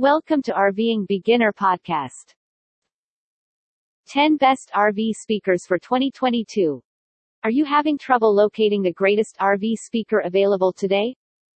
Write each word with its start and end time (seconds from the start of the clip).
Welcome 0.00 0.42
to 0.42 0.52
RVing 0.52 1.08
Beginner 1.08 1.52
Podcast. 1.52 2.32
10 4.06 4.36
Best 4.36 4.70
RV 4.72 5.10
Speakers 5.16 5.66
for 5.66 5.76
2022. 5.76 6.80
Are 7.42 7.50
you 7.50 7.64
having 7.64 7.98
trouble 7.98 8.32
locating 8.32 8.80
the 8.80 8.92
greatest 8.92 9.36
RV 9.40 9.74
speaker 9.76 10.20
available 10.20 10.72
today? 10.72 11.16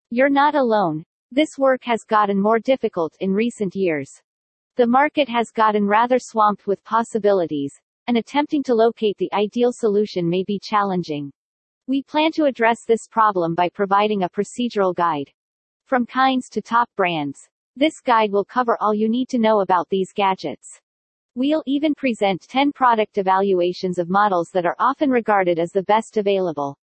You're 0.09 0.31
not 0.31 0.55
alone. 0.55 1.05
This 1.31 1.59
work 1.59 1.85
has 1.85 2.03
gotten 2.05 2.41
more 2.41 2.59
difficult 2.59 3.15
in 3.21 3.31
recent 3.31 3.77
years. 3.77 4.11
The 4.77 4.87
market 4.87 5.29
has 5.29 5.51
gotten 5.51 5.87
rather 5.87 6.19
swamped 6.19 6.67
with 6.67 6.83
possibilities, 6.83 7.79
and 8.07 8.17
attempting 8.17 8.63
to 8.63 8.75
locate 8.75 9.19
the 9.19 9.31
ideal 9.35 9.71
solution 9.71 10.31
may 10.31 10.45
be 10.45 10.59
challenging. 10.59 11.31
We 11.89 12.05
plan 12.05 12.33
to 12.37 12.47
address 12.47 12.87
this 12.87 13.07
problem 13.07 13.55
by 13.55 13.69
providing 13.69 14.23
a 14.23 14.31
procedural 14.31 14.95
guide. 14.95 15.31
From 15.85 16.07
kinds 16.07 16.49
to 16.53 16.63
top 16.63 16.89
brands. 16.97 17.50
This 17.77 18.01
guide 18.01 18.33
will 18.33 18.45
cover 18.45 18.77
all 18.81 18.93
you 18.95 19.09
need 19.09 19.29
to 19.29 19.39
know 19.39 19.61
about 19.61 19.89
these 19.89 20.13
gadgets. 20.13 20.81
We'll 21.37 21.63
even 21.67 21.95
present 21.95 22.43
10 22.49 22.73
product 22.73 23.17
evaluations 23.17 23.99
of 23.99 24.11
models 24.11 24.51
that 24.51 24.67
are 24.67 24.77
often 24.79 25.11
regarded 25.11 25.59
as 25.59 25.71
the 25.71 25.85
best 25.85 26.17
available. 26.17 26.77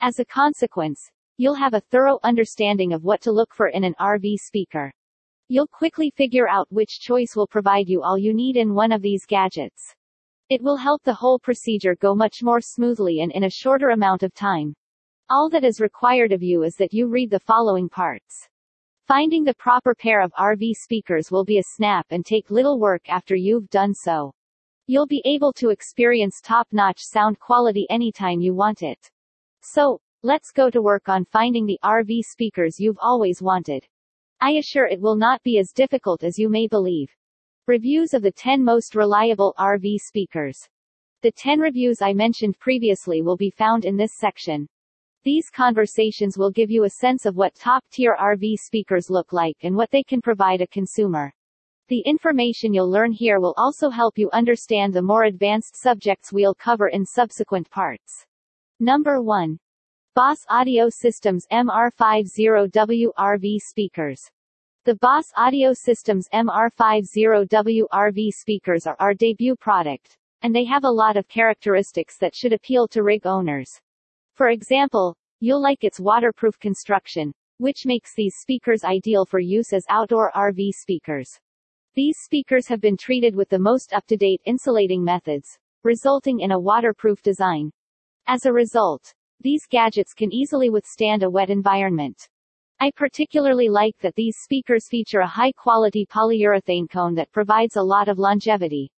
As 0.00 0.18
a 0.18 0.24
consequence, 0.24 1.10
you'll 1.36 1.54
have 1.54 1.74
a 1.74 1.82
thorough 1.90 2.18
understanding 2.22 2.92
of 2.92 3.04
what 3.04 3.20
to 3.22 3.32
look 3.32 3.54
for 3.54 3.68
in 3.68 3.84
an 3.84 3.94
RV 4.00 4.36
speaker. 4.38 4.92
You'll 5.48 5.66
quickly 5.66 6.10
figure 6.10 6.48
out 6.48 6.70
which 6.70 7.00
choice 7.00 7.36
will 7.36 7.46
provide 7.46 7.88
you 7.88 8.02
all 8.02 8.16
you 8.16 8.32
need 8.32 8.56
in 8.56 8.74
one 8.74 8.92
of 8.92 9.02
these 9.02 9.26
gadgets. 9.26 9.94
It 10.48 10.62
will 10.62 10.76
help 10.76 11.02
the 11.02 11.14
whole 11.14 11.38
procedure 11.38 11.96
go 11.96 12.14
much 12.14 12.42
more 12.42 12.60
smoothly 12.60 13.20
and 13.20 13.30
in 13.32 13.44
a 13.44 13.50
shorter 13.50 13.90
amount 13.90 14.22
of 14.22 14.34
time. 14.34 14.74
All 15.28 15.48
that 15.50 15.64
is 15.64 15.80
required 15.80 16.32
of 16.32 16.42
you 16.42 16.62
is 16.62 16.74
that 16.76 16.92
you 16.92 17.06
read 17.06 17.30
the 17.30 17.40
following 17.40 17.88
parts. 17.88 18.49
Finding 19.10 19.42
the 19.42 19.54
proper 19.54 19.92
pair 19.92 20.20
of 20.20 20.32
RV 20.34 20.76
speakers 20.76 21.32
will 21.32 21.44
be 21.44 21.58
a 21.58 21.64
snap 21.64 22.06
and 22.10 22.24
take 22.24 22.48
little 22.48 22.78
work 22.78 23.08
after 23.08 23.34
you've 23.34 23.68
done 23.68 23.92
so. 23.92 24.32
You'll 24.86 25.08
be 25.08 25.20
able 25.24 25.52
to 25.54 25.70
experience 25.70 26.40
top-notch 26.40 27.00
sound 27.00 27.40
quality 27.40 27.88
anytime 27.90 28.40
you 28.40 28.54
want 28.54 28.84
it. 28.84 29.10
So, 29.62 30.00
let's 30.22 30.52
go 30.52 30.70
to 30.70 30.80
work 30.80 31.08
on 31.08 31.24
finding 31.24 31.66
the 31.66 31.80
RV 31.82 32.22
speakers 32.22 32.78
you've 32.78 33.00
always 33.02 33.42
wanted. 33.42 33.84
I 34.40 34.52
assure 34.52 34.86
it 34.86 35.00
will 35.00 35.16
not 35.16 35.42
be 35.42 35.58
as 35.58 35.72
difficult 35.72 36.22
as 36.22 36.38
you 36.38 36.48
may 36.48 36.68
believe. 36.68 37.10
Reviews 37.66 38.14
of 38.14 38.22
the 38.22 38.30
10 38.30 38.62
most 38.62 38.94
reliable 38.94 39.56
RV 39.58 40.02
speakers. 40.02 40.68
The 41.22 41.32
10 41.32 41.58
reviews 41.58 42.00
I 42.00 42.12
mentioned 42.12 42.60
previously 42.60 43.22
will 43.22 43.36
be 43.36 43.50
found 43.50 43.84
in 43.84 43.96
this 43.96 44.12
section. 44.14 44.68
These 45.22 45.50
conversations 45.50 46.38
will 46.38 46.50
give 46.50 46.70
you 46.70 46.84
a 46.84 46.90
sense 46.90 47.26
of 47.26 47.36
what 47.36 47.54
top-tier 47.54 48.16
RV 48.18 48.58
speakers 48.58 49.10
look 49.10 49.34
like 49.34 49.56
and 49.62 49.76
what 49.76 49.90
they 49.90 50.02
can 50.02 50.22
provide 50.22 50.62
a 50.62 50.66
consumer. 50.66 51.30
The 51.88 52.00
information 52.06 52.72
you'll 52.72 52.90
learn 52.90 53.12
here 53.12 53.38
will 53.38 53.52
also 53.58 53.90
help 53.90 54.16
you 54.16 54.30
understand 54.32 54.94
the 54.94 55.02
more 55.02 55.24
advanced 55.24 55.76
subjects 55.76 56.32
we'll 56.32 56.54
cover 56.54 56.88
in 56.88 57.04
subsequent 57.04 57.68
parts. 57.68 58.24
Number 58.78 59.20
1. 59.20 59.58
Boss 60.14 60.38
Audio 60.48 60.88
Systems 60.88 61.46
MR50W 61.52 63.08
RV 63.18 63.58
Speakers. 63.60 64.22
The 64.86 64.94
Boss 64.94 65.26
Audio 65.36 65.74
Systems 65.74 66.28
MR50W 66.32 67.82
RV 67.92 68.30
speakers 68.32 68.86
are 68.86 68.96
our 68.98 69.12
debut 69.12 69.54
product, 69.54 70.16
and 70.40 70.56
they 70.56 70.64
have 70.64 70.84
a 70.84 70.90
lot 70.90 71.18
of 71.18 71.28
characteristics 71.28 72.16
that 72.20 72.34
should 72.34 72.54
appeal 72.54 72.88
to 72.88 73.02
rig 73.02 73.26
owners. 73.26 73.82
For 74.40 74.48
example, 74.48 75.14
you'll 75.40 75.60
like 75.60 75.84
its 75.84 76.00
waterproof 76.00 76.58
construction, 76.58 77.30
which 77.58 77.84
makes 77.84 78.14
these 78.14 78.36
speakers 78.36 78.84
ideal 78.84 79.26
for 79.26 79.38
use 79.38 79.74
as 79.74 79.84
outdoor 79.90 80.32
RV 80.34 80.70
speakers. 80.72 81.28
These 81.94 82.16
speakers 82.24 82.66
have 82.68 82.80
been 82.80 82.96
treated 82.96 83.36
with 83.36 83.50
the 83.50 83.58
most 83.58 83.92
up-to-date 83.92 84.40
insulating 84.46 85.04
methods, 85.04 85.58
resulting 85.84 86.40
in 86.40 86.52
a 86.52 86.58
waterproof 86.58 87.20
design. 87.20 87.70
As 88.28 88.46
a 88.46 88.52
result, 88.54 89.12
these 89.40 89.66
gadgets 89.68 90.14
can 90.14 90.32
easily 90.32 90.70
withstand 90.70 91.22
a 91.22 91.28
wet 91.28 91.50
environment. 91.50 92.26
I 92.80 92.92
particularly 92.92 93.68
like 93.68 93.98
that 93.98 94.14
these 94.14 94.38
speakers 94.38 94.88
feature 94.88 95.20
a 95.20 95.26
high-quality 95.26 96.06
polyurethane 96.06 96.88
cone 96.88 97.14
that 97.16 97.30
provides 97.30 97.76
a 97.76 97.82
lot 97.82 98.08
of 98.08 98.18
longevity. 98.18 98.90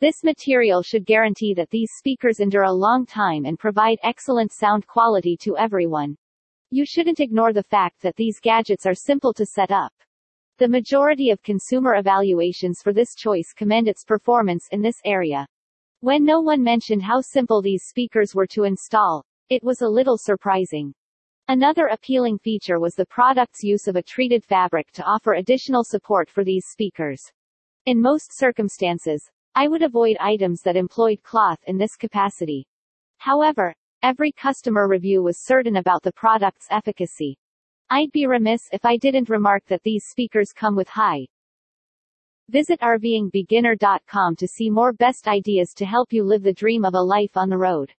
This 0.00 0.24
material 0.24 0.82
should 0.82 1.06
guarantee 1.06 1.54
that 1.54 1.70
these 1.70 1.90
speakers 1.96 2.40
endure 2.40 2.64
a 2.64 2.72
long 2.72 3.06
time 3.06 3.44
and 3.44 3.58
provide 3.58 3.98
excellent 4.02 4.52
sound 4.52 4.86
quality 4.86 5.36
to 5.42 5.56
everyone. 5.56 6.16
You 6.70 6.84
shouldn't 6.84 7.20
ignore 7.20 7.52
the 7.52 7.62
fact 7.62 8.02
that 8.02 8.16
these 8.16 8.40
gadgets 8.40 8.86
are 8.86 8.94
simple 8.94 9.32
to 9.34 9.46
set 9.46 9.70
up. 9.70 9.92
The 10.58 10.68
majority 10.68 11.30
of 11.30 11.42
consumer 11.42 11.94
evaluations 11.94 12.80
for 12.82 12.92
this 12.92 13.14
choice 13.14 13.52
commend 13.56 13.86
its 13.86 14.04
performance 14.04 14.66
in 14.72 14.82
this 14.82 15.00
area. 15.04 15.46
When 16.00 16.24
no 16.24 16.40
one 16.40 16.62
mentioned 16.62 17.02
how 17.02 17.20
simple 17.20 17.62
these 17.62 17.84
speakers 17.84 18.34
were 18.34 18.46
to 18.48 18.64
install, 18.64 19.24
it 19.48 19.62
was 19.62 19.82
a 19.82 19.88
little 19.88 20.18
surprising. 20.18 20.92
Another 21.48 21.86
appealing 21.86 22.38
feature 22.38 22.80
was 22.80 22.94
the 22.94 23.06
product's 23.06 23.62
use 23.62 23.86
of 23.86 23.96
a 23.96 24.02
treated 24.02 24.44
fabric 24.44 24.90
to 24.92 25.04
offer 25.04 25.34
additional 25.34 25.84
support 25.84 26.28
for 26.28 26.42
these 26.42 26.66
speakers. 26.66 27.22
In 27.86 28.00
most 28.00 28.36
circumstances, 28.36 29.30
I 29.56 29.68
would 29.68 29.82
avoid 29.82 30.16
items 30.18 30.62
that 30.62 30.76
employed 30.76 31.22
cloth 31.22 31.60
in 31.66 31.78
this 31.78 31.94
capacity. 31.96 32.66
However, 33.18 33.72
every 34.02 34.32
customer 34.32 34.88
review 34.88 35.22
was 35.22 35.38
certain 35.38 35.76
about 35.76 36.02
the 36.02 36.12
product's 36.12 36.66
efficacy. 36.70 37.38
I'd 37.88 38.10
be 38.10 38.26
remiss 38.26 38.68
if 38.72 38.84
I 38.84 38.96
didn't 38.96 39.28
remark 39.28 39.64
that 39.66 39.82
these 39.84 40.06
speakers 40.06 40.52
come 40.52 40.74
with 40.74 40.88
high. 40.88 41.26
Visit 42.48 42.80
RVingBeginner.com 42.80 44.36
to 44.36 44.48
see 44.48 44.70
more 44.70 44.92
best 44.92 45.28
ideas 45.28 45.72
to 45.74 45.86
help 45.86 46.12
you 46.12 46.24
live 46.24 46.42
the 46.42 46.52
dream 46.52 46.84
of 46.84 46.94
a 46.94 47.00
life 47.00 47.36
on 47.36 47.48
the 47.48 47.56
road. 47.56 47.92